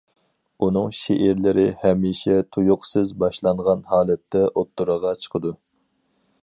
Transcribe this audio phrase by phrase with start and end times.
[0.67, 5.55] ئۇنىڭ شېئىرلىرى ھەمىشە تۇيۇقسىز باشلانغان ھالەتتە ئوتتۇرىغا چىقىدۇ.